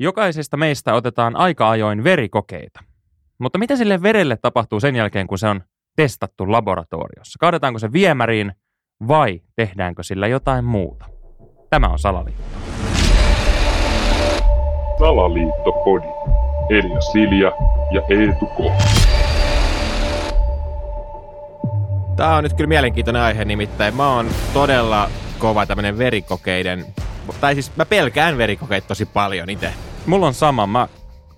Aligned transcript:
Jokaisesta 0.00 0.56
meistä 0.56 0.94
otetaan 0.94 1.36
aika 1.36 1.70
ajoin 1.70 2.04
verikokeita. 2.04 2.80
Mutta 3.38 3.58
mitä 3.58 3.76
sille 3.76 4.02
verelle 4.02 4.36
tapahtuu 4.42 4.80
sen 4.80 4.96
jälkeen, 4.96 5.26
kun 5.26 5.38
se 5.38 5.48
on 5.48 5.60
testattu 5.96 6.52
laboratoriossa? 6.52 7.36
Kaadetaanko 7.40 7.78
se 7.78 7.92
viemäriin 7.92 8.52
vai 9.08 9.40
tehdäänkö 9.56 10.02
sillä 10.02 10.26
jotain 10.26 10.64
muuta? 10.64 11.04
Tämä 11.70 11.88
on 11.88 11.98
Salaliitto. 11.98 12.42
Salaliittopodi. 14.98 16.06
Elia 16.70 17.00
Silja 17.00 17.52
ja 17.90 18.02
Eetu 18.10 18.46
K. 18.46 18.58
Tämä 22.16 22.36
on 22.36 22.44
nyt 22.44 22.52
kyllä 22.52 22.68
mielenkiintoinen 22.68 23.22
aihe, 23.22 23.44
nimittäin 23.44 23.96
mä 23.96 24.14
oon 24.14 24.28
todella 24.54 25.10
kova 25.38 25.66
tämmönen 25.66 25.98
verikokeiden, 25.98 26.86
tai 27.40 27.54
siis 27.54 27.76
mä 27.76 27.86
pelkään 27.86 28.38
verikokeita 28.38 28.88
tosi 28.88 29.06
paljon 29.06 29.50
itse. 29.50 29.87
Mulla 30.06 30.26
on 30.26 30.34
sama. 30.34 30.66
Mä 30.66 30.88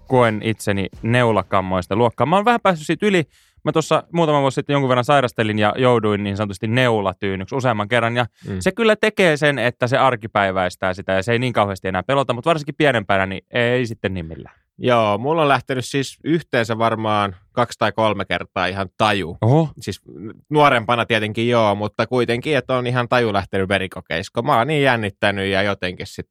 koen 0.08 0.40
itseni 0.44 0.86
neulakammoista 1.02 1.96
luokkaa. 1.96 2.26
Mä 2.26 2.36
oon 2.36 2.44
vähän 2.44 2.60
päässyt 2.62 2.86
siitä 2.86 3.06
yli. 3.06 3.24
Mä 3.64 3.72
tuossa 3.72 4.02
muutama 4.12 4.40
vuosi 4.40 4.54
sitten 4.54 4.74
jonkun 4.74 4.88
verran 4.88 5.04
sairastelin 5.04 5.58
ja 5.58 5.74
jouduin 5.76 6.24
niin 6.24 6.36
sanotusti 6.36 6.66
neulatyynyksi 6.66 7.54
useamman 7.54 7.88
kerran. 7.88 8.16
Ja 8.16 8.26
mm. 8.48 8.56
se 8.60 8.72
kyllä 8.72 8.96
tekee 8.96 9.36
sen, 9.36 9.58
että 9.58 9.86
se 9.86 9.98
arkipäiväistää 9.98 10.94
sitä 10.94 11.12
ja 11.12 11.22
se 11.22 11.32
ei 11.32 11.38
niin 11.38 11.52
kauheasti 11.52 11.88
enää 11.88 12.02
pelota, 12.02 12.32
mutta 12.32 12.48
varsinkin 12.48 12.74
pienempänä 12.78 13.26
niin 13.26 13.44
ei 13.50 13.86
sitten 13.86 14.14
niin 14.14 14.26
millään. 14.26 14.54
Joo, 14.78 15.18
mulla 15.18 15.42
on 15.42 15.48
lähtenyt 15.48 15.84
siis 15.84 16.18
yhteensä 16.24 16.78
varmaan 16.78 17.36
kaksi 17.52 17.78
tai 17.78 17.92
kolme 17.92 18.24
kertaa 18.24 18.66
ihan 18.66 18.88
taju. 18.98 19.38
Oho. 19.40 19.68
Siis 19.80 20.00
nuorempana 20.50 21.06
tietenkin 21.06 21.48
joo, 21.48 21.74
mutta 21.74 22.06
kuitenkin, 22.06 22.56
että 22.56 22.74
on 22.74 22.86
ihan 22.86 23.08
taju 23.08 23.32
lähtenyt 23.32 23.68
verikokeissa, 23.68 24.32
kun 24.34 24.46
mä 24.46 24.58
oon 24.58 24.66
niin 24.66 24.82
jännittänyt 24.82 25.46
ja 25.46 25.62
jotenkin 25.62 26.06
sit 26.06 26.28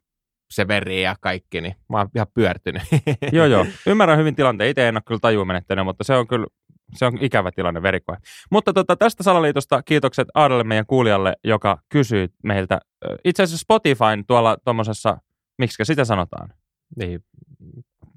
se 0.52 0.68
veri 0.68 1.02
ja 1.02 1.16
kaikki, 1.22 1.62
niin 1.62 1.76
mä 1.90 1.98
oon 1.98 2.10
ihan 2.16 2.28
pyörtynyt. 2.34 2.82
joo, 3.32 3.46
joo. 3.46 3.66
Ymmärrän 3.86 4.20
hyvin 4.20 4.36
tilanteen. 4.36 4.70
Itse 4.70 4.88
en 4.88 4.96
ole 4.96 5.02
kyllä 5.06 5.20
tajua 5.20 5.46
menettänyt, 5.46 5.86
mutta 5.86 6.04
se 6.04 6.16
on 6.16 6.28
kyllä 6.28 6.48
se 6.94 7.06
on 7.06 7.18
ikävä 7.22 7.52
tilanne 7.52 7.82
verikoe. 7.82 8.18
Mutta 8.52 8.74
tota, 8.74 8.96
tästä 8.96 9.24
salaliitosta 9.24 9.84
kiitokset 9.84 10.28
Aadalle 10.34 10.64
meidän 10.64 10.86
kuulijalle, 10.86 11.34
joka 11.44 11.78
kysyi 11.90 12.28
meiltä. 12.44 12.80
Itse 13.24 13.44
asiassa 13.44 13.62
Spotifyn 13.62 14.26
tuolla 14.28 14.58
tuommoisessa, 14.66 15.18
miksi 15.58 15.86
sitä 15.86 16.06
sanotaan? 16.06 16.54
Niin, 16.96 17.24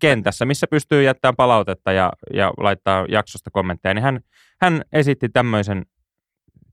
kentässä, 0.00 0.44
missä 0.44 0.67
pystyy 0.67 1.02
jättämään 1.02 1.36
palautetta 1.36 1.92
ja, 1.92 2.12
ja 2.34 2.52
laittaa 2.56 3.06
jaksosta 3.08 3.50
kommentteja, 3.50 3.94
niin 3.94 4.02
hän, 4.02 4.20
hän 4.61 4.83
esitti 4.92 5.28
tämmöisen 5.28 5.86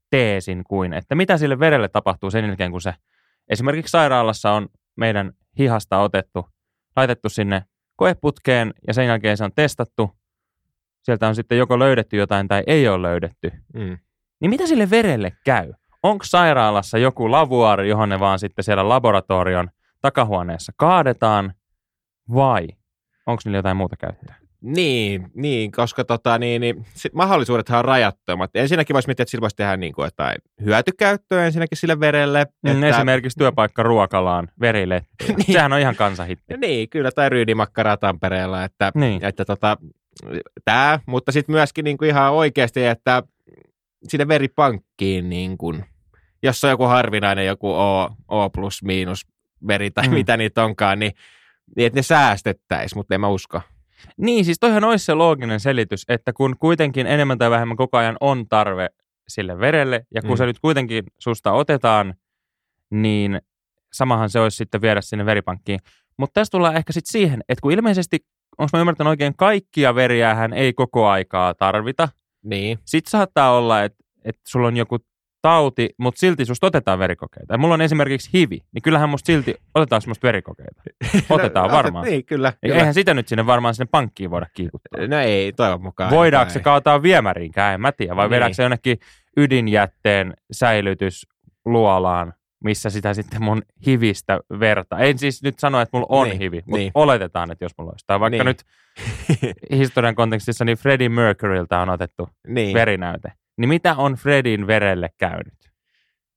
teesin 0.10 0.64
kuin, 0.64 0.94
että 0.94 1.16
mitä 1.16 1.38
sille 1.38 1.60
verelle 1.60 1.88
tapahtuu 1.88 2.32
sen 2.32 2.46
jälkeen, 2.46 2.72
kun 2.72 2.82
se 2.82 2.94
esimerkiksi 3.50 3.92
sairaalassa 3.92 4.52
on 4.52 4.68
meidän 4.96 5.32
hihasta 5.60 6.00
otettu, 6.00 6.50
laitettu 6.96 7.30
sinne 7.30 7.64
koeputkeen 7.96 8.74
ja 8.88 8.94
sen 8.94 9.08
jälkeen 9.08 9.38
se 9.38 9.44
on 9.44 9.52
testattu. 9.56 10.12
Sieltä 11.04 11.28
on 11.28 11.36
sitten 11.36 11.58
joko 11.58 11.80
löydetty 11.80 12.18
jotain 12.18 12.48
tai 12.48 12.64
ei 12.68 12.88
ole 12.88 13.02
löydetty. 13.02 13.52
mm. 13.74 13.98
Niin 14.42 14.50
mitä 14.50 14.68
sille 14.68 14.90
verelle 14.90 15.34
käy? 15.46 15.74
Onko 16.04 16.26
sairaalassa 16.26 16.98
joku 16.98 17.32
lavuaari, 17.32 17.90
johon 17.90 18.10
ne 18.10 18.20
vaan 18.20 18.40
sitten 18.40 18.64
siellä 18.64 18.90
laboratorion 18.90 19.70
takahuoneessa 20.02 20.72
kaadetaan 20.78 21.54
vai 22.34 22.68
onko 23.28 23.42
niillä 23.46 23.58
jotain 23.58 23.78
muuta 23.78 23.96
käyttöä? 23.96 24.36
Niin, 24.62 25.32
niin, 25.34 25.72
koska 25.72 26.04
tota, 26.04 26.38
niin, 26.38 26.62
niin, 26.62 26.86
sit 26.94 27.14
mahdollisuudethan 27.14 27.80
on 27.80 27.86
rajattomat. 27.86 28.52
Ensinnäkin 28.54 28.94
voisi 28.94 29.08
miettiä, 29.08 29.24
että 29.24 29.32
sillä 29.32 29.42
voisi 29.42 29.56
tehdä 29.56 29.78
niin 29.78 29.94
kuin 29.94 30.04
jotain 30.04 30.36
hyötykäyttöä 30.66 31.46
ensinnäkin 31.46 31.78
sille 31.78 32.00
verelle. 32.00 32.48
Mm, 32.64 32.72
että... 32.84 32.88
Esimerkiksi 32.98 33.40
työpaikka 33.40 33.84
ruokalaan 33.84 34.48
verille. 34.62 35.06
niin. 35.28 35.54
Sehän 35.54 35.74
on 35.74 35.80
ihan 35.80 35.96
kansahitti. 35.96 36.58
Niin, 36.58 36.90
kyllä, 36.90 37.12
tai 37.12 37.30
ryydimakkaraa 37.30 37.98
Tampereella. 37.98 38.64
Että, 38.64 38.92
niin. 38.96 39.26
että 39.26 39.46
tota, 39.46 39.78
tämä, 40.66 41.00
mutta 41.06 41.32
sitten 41.32 41.54
myöskin 41.54 41.84
niin 41.84 41.98
kuin 41.98 42.10
ihan 42.10 42.34
oikeasti, 42.34 42.86
että 42.86 43.24
sinne 44.08 44.28
veripankkiin, 44.28 45.30
niin 45.30 45.58
kuin, 45.58 45.86
jos 46.44 46.64
on 46.64 46.70
joku 46.70 46.84
harvinainen 46.84 47.46
joku 47.46 47.74
O, 47.74 48.10
o 48.28 48.50
plus 48.50 48.84
miinus 48.84 49.28
veri 49.68 49.92
tai 49.92 50.08
mm. 50.08 50.14
mitä 50.14 50.38
niitä 50.38 50.64
onkaan, 50.64 51.00
niin, 51.00 51.12
niin 51.76 51.88
että 51.88 52.00
ne 52.00 52.04
säästettäisiin, 52.04 53.00
mutta 53.00 53.16
en 53.16 53.22
mä 53.22 53.28
usko. 53.28 53.62
Niin, 54.18 54.46
siis 54.46 54.60
toihan 54.60 54.84
olisi 54.84 55.06
se 55.06 55.14
looginen 55.14 55.60
selitys, 55.60 56.06
että 56.08 56.34
kun 56.34 56.56
kuitenkin 56.60 57.08
enemmän 57.08 57.38
tai 57.38 57.50
vähemmän 57.50 57.78
koko 57.78 57.98
ajan 57.98 58.18
on 58.20 58.48
tarve 58.48 58.90
sille 59.28 59.60
verelle, 59.60 60.06
ja 60.16 60.22
kun 60.22 60.32
mm. 60.32 60.38
se 60.38 60.46
nyt 60.46 60.60
kuitenkin 60.60 61.04
susta 61.20 61.52
otetaan, 61.52 62.14
niin 62.90 63.42
samahan 63.94 64.30
se 64.30 64.40
olisi 64.40 64.58
sitten 64.58 64.82
viedä 64.82 65.02
sinne 65.02 65.26
veripankkiin. 65.26 65.80
Mutta 66.18 66.34
tässä 66.34 66.52
tullaan 66.52 66.76
ehkä 66.76 66.94
sitten 66.94 67.12
siihen, 67.12 67.44
että 67.50 67.62
kun 67.62 67.72
ilmeisesti, 67.72 68.18
onko 68.58 68.70
mä 68.74 68.80
ymmärtänyt 68.80 69.10
oikein, 69.10 69.34
kaikkia 69.38 69.96
veriähän 69.96 70.54
ei 70.54 70.74
koko 70.74 71.08
aikaa 71.08 71.54
tarvita. 71.54 72.10
Niin. 72.44 72.80
Sitten 72.86 73.12
saattaa 73.12 73.58
olla, 73.58 73.84
että, 73.84 74.04
että 74.26 74.42
sulla 74.48 74.68
on 74.68 74.78
joku 74.78 74.98
tauti, 75.42 75.90
mutta 75.98 76.20
silti 76.20 76.46
susta 76.46 76.68
otetaan 76.68 77.00
verikokeita. 77.00 77.54
Ja 77.54 77.58
mulla 77.58 77.74
on 77.74 77.82
esimerkiksi 77.82 78.30
hivi, 78.34 78.60
niin 78.74 78.82
kyllähän 78.82 79.10
musta 79.10 79.26
silti 79.26 79.56
otetaan 79.76 80.02
semmoista 80.02 80.28
verikokeita. 80.28 80.82
Otetaan 81.30 81.70
no, 81.70 81.76
varmaan. 81.76 82.06
Niin, 82.06 82.26
kyllä. 82.26 82.54
Eihän 82.64 82.80
kyllä. 82.80 82.94
sitä 82.94 83.14
nyt 83.14 83.28
sinne 83.28 83.46
varmaan 83.46 83.76
sinne 83.76 83.88
pankkiin 83.92 84.32
voida 84.32 84.46
kiikuttaa. 84.54 85.08
No 85.08 85.20
ei, 85.20 85.52
toivon 85.54 85.82
mukaan. 85.84 86.12
Voidaanko 86.12 86.54
se 86.54 86.60
kaataa 86.60 87.02
viemäriinkään, 87.04 87.74
en 87.74 87.82
mä 87.82 87.92
tiedä. 87.92 88.16
Vai 88.16 88.26
Niin. 88.26 88.32
viedäänkö 88.32 88.56
se 88.56 88.64
jonnekin 88.64 88.98
ydinjätteen 89.38 90.34
säilytysluolaan, 90.52 92.34
missä 92.64 92.90
sitä 92.90 93.14
sitten 93.14 93.44
mun 93.44 93.62
hivistä 93.88 94.40
verta. 94.60 94.98
En 95.00 95.18
siis 95.18 95.44
nyt 95.44 95.60
sano, 95.60 95.82
että 95.82 95.98
mulla 95.98 96.08
on 96.10 96.28
Niin, 96.28 96.40
hivi, 96.40 96.58
mutta 96.66 96.78
niin. 96.78 96.92
oletetaan, 96.96 97.52
että 97.52 97.66
jos 97.66 97.72
mulla 97.78 97.92
olisi. 97.92 98.06
Tai 98.08 98.20
vaikka 98.20 98.44
Niin. 98.44 98.46
nyt 98.46 98.64
historian 99.80 100.16
kontekstissa, 100.16 100.66
niin 100.66 100.78
Freddie 100.78 101.10
Mercuryltä 101.10 101.80
on 101.80 101.90
otettu 101.90 102.30
niin. 102.48 102.74
verinäyte. 102.74 103.32
Niin 103.60 103.70
mitä 103.70 103.96
on 103.96 104.14
Fredin 104.14 104.68
verelle 104.68 105.10
käynyt? 105.18 105.54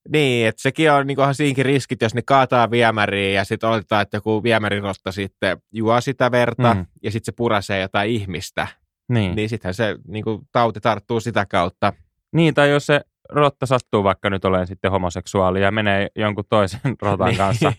Niin, 0.09 0.49
että 0.49 0.63
sekin 0.63 0.93
on 0.93 1.07
niin 1.07 1.19
siinkin 1.33 1.65
riskit, 1.65 2.03
jos 2.03 2.15
ne 2.15 2.23
kaataa 2.23 2.71
viemäriin 2.71 3.35
ja 3.35 3.45
sitten 3.45 3.69
oletetaan, 3.69 4.03
että 4.03 4.17
joku 4.17 4.43
viemärirotta 4.43 5.13
sitten 5.13 5.57
juo 5.73 6.01
sitä 6.01 6.31
verta 6.31 6.75
Mm. 6.75 6.87
ja 7.03 7.11
sitten 7.11 7.27
se 7.27 7.37
purasee 7.37 7.81
jotain 7.81 8.11
ihmistä. 8.11 8.67
Niin. 9.09 9.37
Niin 9.37 9.49
sittenhän 9.49 9.75
se 9.75 9.97
niin 10.09 10.25
kuin, 10.25 10.43
tauti 10.53 10.81
tarttuu 10.81 11.21
sitä 11.21 11.47
kautta. 11.47 11.93
niin, 12.33 12.55
tai 12.55 12.71
jos 12.71 12.87
se 12.87 13.01
rotta 13.29 13.67
sattuu 13.67 14.05
vaikka 14.05 14.31
nyt 14.31 14.45
olen 14.45 14.67
sitten 14.67 14.91
homoseksuaali 14.91 15.63
ja 15.63 15.71
menee 15.71 16.09
jonkun 16.17 16.45
toisen 16.49 16.81
rotan 17.03 17.37
kanssa 17.37 17.73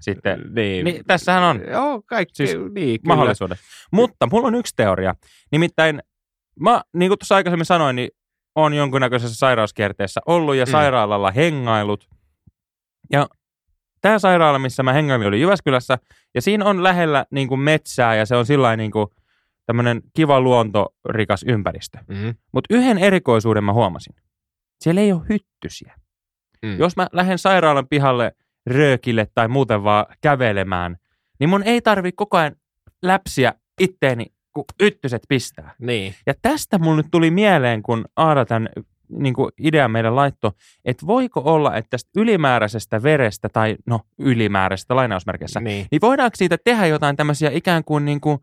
sitten. 0.00 0.40
niin. 0.54 0.84
Niin, 0.84 1.04
tässähän 1.06 1.42
on 1.42 1.60
Joo, 1.70 2.02
kaikki. 2.06 2.34
Siis 2.34 2.50
niin, 2.50 3.00
kyllä. 3.00 3.14
mahdollisuudet. 3.14 3.58
Mutta 3.92 4.26
mulla 4.32 4.46
on 4.46 4.54
yksi 4.54 4.72
teoria. 4.76 5.14
Nimittäin 5.52 6.02
mä, 6.60 6.82
niin 6.92 7.10
kuin 7.10 7.18
tuossa 7.18 7.34
aikaisemmin 7.36 7.66
sanoin, 7.66 7.96
niin 7.96 8.08
on 8.56 8.74
jonkunnäköisessä 8.74 9.36
sairauskierteessä 9.36 10.20
ollut 10.26 10.56
ja 10.56 10.64
Mm. 10.64 10.70
sairaalalla 10.70 11.30
hengailut. 11.30 12.08
Ja 13.12 13.28
tämä 14.00 14.18
sairaala, 14.18 14.58
missä 14.58 14.82
mä 14.82 14.92
hengailin, 14.92 15.28
oli 15.28 15.40
Jyväskylässä. 15.40 15.98
Ja 16.34 16.42
siinä 16.42 16.64
on 16.64 16.82
lähellä 16.82 17.26
niin 17.30 17.48
kuin 17.48 17.60
metsää 17.60 18.14
ja 18.14 18.26
se 18.26 18.36
on 18.36 18.46
sillä 18.46 18.76
niin 18.76 18.90
kuin 18.90 19.06
tämmöinen 19.66 20.02
kiva 20.16 20.40
luontorikas 20.40 21.42
ympäristö. 21.48 21.98
Mm. 22.08 22.34
Mutta 22.52 22.74
yhden 22.74 22.98
erikoisuuden 22.98 23.64
mä 23.64 23.72
huomasin. 23.72 24.14
Siellä 24.80 25.00
ei 25.00 25.12
ole 25.12 25.22
hyttysiä. 25.28 25.94
Mm. 26.62 26.78
Jos 26.78 26.96
mä 26.96 27.06
lähden 27.12 27.38
sairaalan 27.38 27.88
pihalle 27.88 28.32
röökille 28.66 29.26
tai 29.34 29.48
muuten 29.48 29.84
vaan 29.84 30.06
kävelemään, 30.20 30.96
niin 31.40 31.50
mun 31.50 31.62
ei 31.62 31.82
tarvi 31.82 32.12
koko 32.12 32.36
ajan 32.36 32.56
läpsiä 33.02 33.54
itteeni, 33.80 34.26
kun 34.56 34.64
yttyset 34.82 35.22
pistää. 35.28 35.74
Niin. 35.78 36.14
Ja 36.26 36.34
tästä 36.42 36.78
mulle 36.78 36.96
nyt 36.96 37.10
tuli 37.10 37.30
mieleen, 37.30 37.82
kun 37.82 38.04
Aada 38.16 38.44
tämän 38.44 38.68
niin 39.08 39.34
kuin 39.34 39.50
idean 39.60 39.90
meille 39.90 40.10
laitto, 40.10 40.52
että 40.84 41.06
voiko 41.06 41.42
olla, 41.44 41.76
että 41.76 41.90
tästä 41.90 42.10
ylimääräisestä 42.16 43.02
verestä, 43.02 43.48
tai 43.48 43.76
no 43.86 44.00
ylimääräisestä 44.18 44.96
lainausmerkeissä, 44.96 45.60
Niin. 45.60 45.86
niin 45.90 46.00
voidaanko 46.00 46.36
siitä 46.36 46.58
tehdä 46.64 46.86
jotain 46.86 47.16
tämmöisiä 47.16 47.50
ikään 47.52 47.84
kuin, 47.84 48.04
niin 48.04 48.20
kuin 48.20 48.38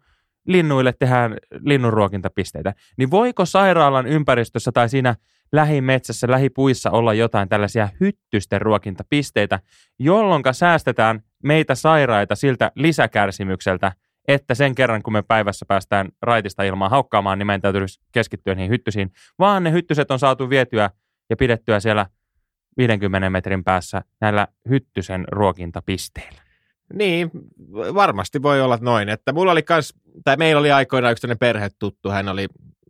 linnuille 0.47 0.93
tehdään 0.99 1.37
linnunruokintapisteitä, 1.59 2.73
niin 2.97 3.11
voiko 3.11 3.45
sairaalan 3.45 4.07
ympäristössä 4.07 4.71
tai 4.71 4.89
siinä 4.89 5.15
lähimetsässä, 5.51 6.27
lähipuissa 6.31 6.91
olla 6.91 7.13
jotain 7.13 7.49
tällaisia 7.49 7.89
hyttysten 7.99 8.61
ruokintapisteitä, 8.61 9.59
jolloin 9.99 10.43
säästetään 10.51 11.21
meitä 11.43 11.75
sairaita 11.75 12.35
siltä 12.35 12.71
lisäkärsimykseltä, 12.75 13.91
että 14.27 14.55
sen 14.55 14.75
kerran, 14.75 15.03
kun 15.03 15.13
me 15.13 15.21
päivässä 15.21 15.65
päästään 15.65 16.09
raitista 16.21 16.63
ilmaa 16.63 16.89
haukkaamaan, 16.89 17.39
niin 17.39 17.47
meidän 17.47 17.61
täytyy 17.61 17.85
keskittyä 18.11 18.55
niihin 18.55 18.71
hyttysiin, 18.71 19.11
vaan 19.39 19.63
ne 19.63 19.71
hyttyset 19.71 20.11
on 20.11 20.19
saatu 20.19 20.49
vietyä 20.49 20.89
ja 21.29 21.37
pidettyä 21.37 21.79
siellä 21.79 22.05
50 22.77 23.29
metrin 23.29 23.63
päässä 23.63 24.01
näillä 24.21 24.47
hyttysen 24.69 25.25
ruokintapisteillä. 25.31 26.43
Niin, 26.93 27.31
varmasti 27.73 28.41
voi 28.41 28.61
olla 28.61 28.77
noin. 28.81 29.09
Että 29.09 29.33
mulla 29.33 29.51
oli 29.51 29.63
kans, 29.63 29.93
tai 30.23 30.37
meillä 30.37 30.59
oli 30.59 30.71
aikoinaan 30.71 31.11
yksi 31.11 31.21
tämmöinen 31.21 31.39
perhetuttu, 31.39 32.09
hän 32.09 32.29
oli 32.29 32.47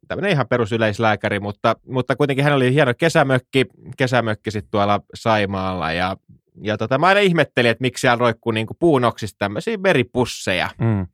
tämmöinen 0.07 0.31
ihan 0.31 0.47
perusyleislääkäri, 0.47 1.39
mutta, 1.39 1.75
mutta 1.87 2.15
kuitenkin 2.15 2.43
hän 2.43 2.53
oli 2.53 2.73
hieno 2.73 2.93
kesämökki, 2.97 3.65
kesämökki 3.97 4.51
sitten 4.51 4.71
tuolla 4.71 4.99
Saimaalla 5.13 5.91
ja, 5.91 6.17
ja 6.61 6.77
tota, 6.77 6.97
mä 6.97 7.07
aina 7.07 7.19
ihmettelin, 7.19 7.71
että 7.71 7.81
miksi 7.81 8.01
siellä 8.01 8.17
roikkuu 8.17 8.51
niinku 8.51 8.73
puunoksista 8.79 9.37
tämmöisiä 9.39 9.83
veripusseja. 9.83 10.69
Mm. 10.81 11.07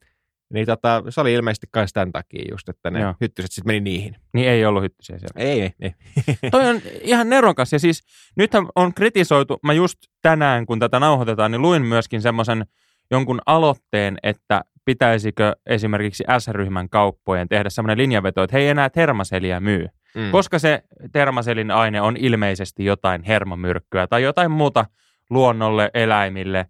Niin 0.54 0.66
tota, 0.66 1.04
se 1.10 1.22
oli 1.22 1.34
ilmeisesti 1.34 1.68
myös 1.76 1.94
tämän 1.94 2.12
takia 2.12 2.46
just, 2.52 2.70
että 2.70 2.92
ne 2.92 3.00
Joo. 3.00 3.16
hyttyset 3.22 3.52
sitten 3.52 3.70
meni 3.70 3.80
niihin. 3.80 4.16
Niin 4.34 4.50
ei 4.50 4.66
ollut 4.66 4.84
hyttysiä 4.84 5.18
siellä. 5.20 5.52
Ei, 5.52 5.62
ei, 5.62 5.72
ei. 5.82 5.94
Toi 6.52 6.70
on 6.70 6.82
ihan 7.02 7.30
nerokas. 7.30 7.74
Ja 7.74 7.80
siis 7.80 8.04
nythän 8.36 8.68
on 8.76 8.94
kritisoitu, 8.94 9.60
mä 9.64 9.74
just 9.74 9.98
tänään 10.22 10.66
kun 10.66 10.80
tätä 10.80 11.00
nauhoitetaan, 11.00 11.52
niin 11.52 11.62
luin 11.62 11.82
myöskin 11.82 12.22
semmoisen 12.22 12.66
jonkun 13.12 13.42
aloitteen, 13.46 14.18
että 14.24 14.62
pitäisikö 14.86 15.56
esimerkiksi 15.66 16.24
S-ryhmän 16.40 16.90
kauppojen 16.90 17.50
tehdä 17.50 17.70
semmoinen 17.70 17.98
linjaveto, 17.98 18.44
että 18.44 18.58
he 18.58 18.64
ei 18.64 18.70
enää 18.70 18.90
termaseliä 18.90 19.60
myy. 19.60 19.88
Mm. 20.16 20.32
Koska 20.32 20.60
se 20.60 20.84
termaselin 21.12 21.72
aine 21.72 22.02
on 22.02 22.18
ilmeisesti 22.18 22.86
jotain 22.86 23.24
hermomyrkkyä 23.24 24.08
tai 24.08 24.24
jotain 24.24 24.52
muuta 24.52 24.86
luonnolle, 25.30 25.92
eläimille, 25.94 26.66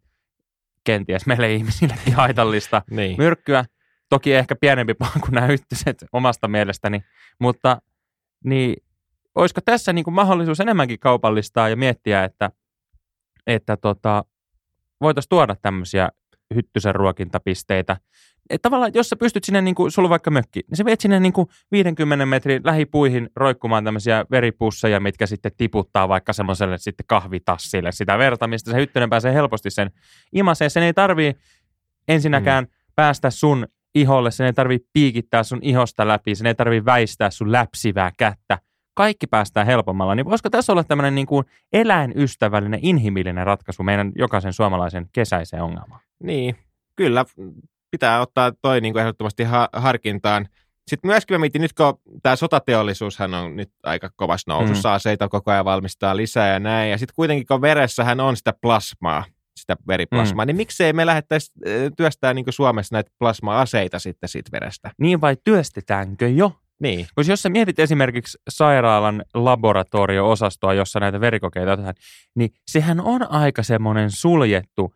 kenties 0.90 1.26
meille 1.26 1.54
ihmisillekin 1.54 2.14
haitallista 2.24 2.82
niin. 2.92 3.18
myrkkyä. 3.18 3.66
Toki 4.10 4.34
ehkä 4.34 4.56
pienempi 4.56 4.94
paha 4.94 5.20
kuin 5.24 5.32
nämä 5.32 5.48
hyttyset 5.48 6.06
omasta 6.14 6.48
mielestäni, 6.48 7.04
mutta 7.40 7.82
niin, 8.44 8.84
olisiko 9.36 9.62
tässä 9.66 9.94
niin 9.94 10.04
kuin 10.04 10.14
mahdollisuus 10.14 10.60
enemmänkin 10.60 11.00
kaupallistaa 11.00 11.70
ja 11.70 11.76
miettiä, 11.76 12.24
että, 12.24 12.52
että 13.48 13.78
tota, 13.78 14.26
voitaisiin 15.02 15.30
tuoda 15.30 15.56
tämmöisiä 15.56 16.10
hyttysen 16.56 16.96
ruokintapisteitä. 16.96 17.98
Et 18.50 18.62
tavallaan, 18.62 18.92
jos 18.94 19.10
sä 19.10 19.16
pystyt 19.16 19.44
sinne, 19.44 19.62
niin 19.62 19.76
kuin, 19.76 19.92
sulla 19.92 20.06
on 20.06 20.10
vaikka 20.10 20.32
mökki, 20.32 20.60
niin 20.70 20.78
sä 20.78 20.86
viet 20.86 21.02
sinne 21.02 21.20
niin 21.20 21.34
kuin 21.34 21.48
50 21.72 22.26
metrin 22.26 22.62
lähipuihin 22.66 23.30
roikkumaan 23.36 23.84
tämmöisiä 23.84 24.26
veripusseja, 24.32 25.00
mitkä 25.00 25.26
sitten 25.26 25.52
tiputtaa 25.58 26.10
vaikka 26.10 26.34
semmoiselle 26.34 26.78
sitten 26.78 27.06
kahvitassille 27.08 27.92
sitä 27.92 28.18
verta, 28.18 28.48
mistä 28.48 28.72
se 28.72 28.78
hyttynen 28.78 29.10
pääsee 29.10 29.34
helposti 29.34 29.70
sen 29.70 29.92
imaseen. 30.34 30.70
Sen 30.70 30.84
ei 30.84 30.94
tarvii 30.94 31.34
ensinnäkään 32.08 32.64
mm. 32.64 32.70
päästä 32.96 33.30
sun 33.30 33.68
iholle, 33.96 34.32
sen 34.32 34.46
ei 34.46 34.54
tarvii 34.54 34.80
piikittää 34.94 35.44
sun 35.44 35.60
ihosta 35.62 36.08
läpi, 36.08 36.36
sen 36.36 36.48
ei 36.48 36.56
tarvii 36.56 36.86
väistää 36.86 37.30
sun 37.30 37.52
läpsivää 37.52 38.12
kättä. 38.18 38.58
Kaikki 38.94 39.28
päästään 39.28 39.66
helpommalla. 39.66 40.16
Niin 40.16 40.26
voisiko 40.26 40.50
tässä 40.50 40.72
olla 40.72 40.84
tämmöinen 40.84 41.16
niin 41.16 41.28
kuin 41.28 41.46
eläinystävällinen, 41.74 42.80
inhimillinen 42.84 43.46
ratkaisu 43.46 43.84
meidän 43.84 44.12
jokaisen 44.16 44.54
suomalaisen 44.54 45.06
kesäiseen 45.14 45.64
ongelmaan? 45.64 46.09
Niin, 46.24 46.56
kyllä 46.96 47.26
pitää 47.92 48.22
ottaa 48.22 48.52
toi 48.62 48.82
niin 48.82 48.94
kuin 48.94 49.02
ehdottomasti 49.02 49.44
ha- 49.44 49.70
harkintaan. 49.74 50.48
Sitten 50.88 51.10
myöskin 51.10 51.36
mä 51.36 51.40
mietin, 51.40 51.62
nyt 51.62 51.74
kun 51.74 52.00
tämä 52.24 52.36
sotateollisuushan 52.36 53.34
on 53.34 53.56
nyt 53.56 53.70
aika 53.84 54.10
kovassa 54.16 54.52
nousussa, 54.52 54.90
mm. 54.90 54.96
aseita 54.96 55.30
koko 55.30 55.52
ajan 55.52 55.66
valmistaa 55.66 56.18
lisää 56.18 56.54
ja 56.54 56.60
näin, 56.60 56.92
ja 56.92 56.98
sitten 56.98 57.16
kuitenkin 57.16 57.48
kun 57.48 57.62
veressähän 57.62 58.20
on 58.20 58.38
sitä 58.38 58.54
plasmaa, 58.62 59.24
sitä 59.60 59.76
veriplasmaa, 59.88 60.46
mm. 60.46 60.48
niin 60.48 60.56
miksei 60.56 60.94
me 60.94 61.06
lähdettäisi 61.06 61.52
työstää 61.98 62.34
niin 62.34 62.46
Suomessa 62.50 62.96
näitä 62.96 63.12
plasma-aseita 63.20 64.00
sitten 64.00 64.30
siitä 64.30 64.50
verestä? 64.52 64.92
Niin 64.98 65.22
vai 65.22 65.38
työstetäänkö 65.44 66.28
jo? 66.28 66.52
Niin. 66.80 67.08
Koska 67.16 67.32
jos 67.32 67.42
sä 67.42 67.50
mietit 67.50 67.80
esimerkiksi 67.80 68.38
sairaalan 68.50 69.24
laboratorio-osastoa, 69.34 70.74
jossa 70.74 71.00
näitä 71.00 71.22
verikokeita 71.22 71.72
otetaan, 71.72 71.96
niin 72.36 72.52
sehän 72.68 73.02
on 73.02 73.32
aika 73.32 73.64
semmoinen 73.64 74.12
suljettu 74.12 74.94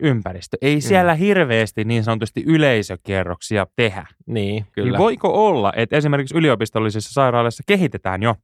ympäristö. 0.00 0.56
Ei 0.62 0.80
siellä 0.80 1.14
mm. 1.14 1.18
hirveästi 1.18 1.84
niin 1.84 2.04
sanotusti 2.04 2.44
yleisökierroksia 2.46 3.66
tehdä. 3.76 4.06
Niin, 4.26 4.66
kyllä. 4.72 4.90
Niin 4.90 4.98
voiko 4.98 5.46
olla, 5.46 5.72
että 5.76 5.96
esimerkiksi 5.96 6.36
yliopistollisissa 6.36 7.12
sairaaloissa 7.12 7.62
kehitetään 7.66 8.22
jo 8.22 8.34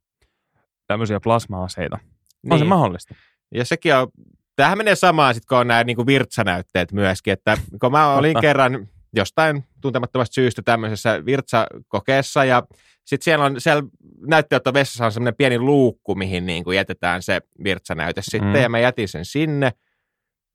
tämmöisiä 0.86 1.20
plasma-aseita? 1.20 1.98
Niin. 2.42 2.52
On 2.52 2.58
se 2.58 2.64
mahdollista? 2.64 3.14
Ja 3.54 3.64
sekin 3.64 3.94
on, 3.94 4.08
tämähän 4.56 4.78
menee 4.78 4.94
samaan 4.94 5.34
sitten, 5.34 5.48
kun 5.48 5.58
on 5.58 5.66
nämä 5.66 5.84
niin 5.84 5.96
kuin 5.96 6.06
virtsanäytteet 6.06 6.92
myöskin, 6.92 7.32
että 7.32 7.58
kun 7.80 7.92
mä 7.92 8.14
olin 8.14 8.40
kerran 8.40 8.88
jostain 9.14 9.64
tuntemattomasta 9.80 10.34
syystä 10.34 10.62
tämmöisessä 10.62 11.24
virtsakokeessa 11.26 12.44
ja 12.44 12.62
sitten 13.04 13.24
siellä 13.24 13.44
on 13.44 13.60
siellä 13.60 13.82
näytteenoton 14.26 14.74
vessassa 14.74 15.06
on 15.06 15.12
semmoinen 15.12 15.36
pieni 15.36 15.58
luukku, 15.58 16.14
mihin 16.14 16.46
niin 16.46 16.64
kuin 16.64 16.76
jätetään 16.76 17.22
se 17.22 17.40
virtsanäyte 17.64 18.22
sitten 18.22 18.52
mm. 18.52 18.62
ja 18.62 18.68
mä 18.68 18.78
jätin 18.78 19.08
sen 19.08 19.24
sinne. 19.24 19.72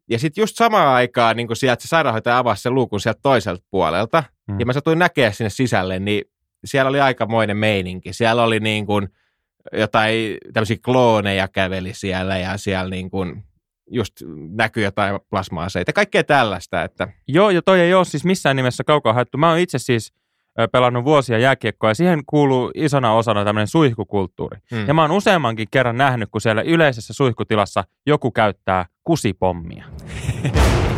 Ja 0.10 0.20
sitten 0.20 0.42
just 0.42 0.56
samaan 0.56 0.88
aikaan 0.88 1.38
niin 1.38 1.56
sieltä 1.56 1.82
se 1.82 1.88
sairaanhoitaja 1.88 2.38
avasi 2.38 2.62
sen 2.62 2.74
luukun 2.74 3.00
sieltä 3.00 3.20
toiselta 3.24 3.66
puolelta 3.72 4.24
mm. 4.48 4.60
ja 4.60 4.66
mä 4.66 4.74
satuin 4.74 5.00
näkeä 5.00 5.32
sinne 5.32 5.50
sisälle, 5.50 6.00
niin 6.00 6.24
siellä 6.66 6.90
oli 6.90 7.00
aikamoinen 7.00 7.58
meininki. 7.58 8.14
Siellä 8.14 8.44
oli 8.44 8.60
niin 8.60 8.86
kuin 8.86 9.10
jotain 9.74 10.38
tämmöisiä 10.54 10.78
klooneja 10.86 11.48
käveli 11.48 11.94
siellä 11.94 12.38
ja 12.38 12.58
siellä 12.58 12.90
niin 12.90 13.10
kuin 13.10 13.44
just 13.92 14.14
näkyy 14.50 14.84
jotain 14.84 15.20
plasma-aseita, 15.30 15.94
kaikkea 15.94 16.24
tällaista. 16.24 16.84
Että... 16.84 17.08
Joo, 17.28 17.50
ja 17.50 17.62
toi 17.62 17.80
ei 17.80 17.94
ole 17.94 18.06
siis 18.06 18.26
missään 18.26 18.56
nimessä 18.56 18.84
kaukaa 18.84 19.14
haettu. 19.14 19.38
Mä 19.38 19.50
oon 19.50 19.60
itse 19.60 19.80
siis 19.80 20.14
pelannut 20.68 21.06
vuosia 21.06 21.38
jääkiekkoa 21.38 21.90
ja 21.90 21.94
siihen 21.96 22.24
kuuluu 22.26 22.72
isona 22.76 23.14
osana 23.14 23.46
tämmöinen 23.46 23.68
suihkukulttuuri. 23.68 24.58
Hmm. 24.72 24.88
Ja 24.88 24.94
mä 24.94 25.02
oon 25.02 25.12
useammankin 25.12 25.68
kerran 25.72 25.98
nähnyt, 25.98 26.30
kun 26.32 26.42
siellä 26.42 26.62
yleisessä 26.62 27.14
suihkutilassa 27.14 27.84
joku 28.06 28.32
käyttää 28.32 28.86
kusipommia. 29.04 29.86